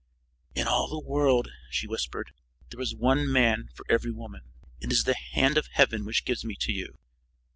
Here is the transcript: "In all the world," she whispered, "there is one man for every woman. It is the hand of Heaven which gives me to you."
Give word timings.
"In 0.55 0.65
all 0.67 0.87
the 0.87 0.97
world," 1.07 1.51
she 1.69 1.85
whispered, 1.85 2.33
"there 2.71 2.81
is 2.81 2.95
one 2.95 3.31
man 3.31 3.69
for 3.75 3.85
every 3.87 4.09
woman. 4.09 4.41
It 4.79 4.91
is 4.91 5.03
the 5.03 5.13
hand 5.13 5.59
of 5.59 5.67
Heaven 5.73 6.05
which 6.05 6.25
gives 6.25 6.43
me 6.43 6.55
to 6.61 6.71
you." 6.71 6.97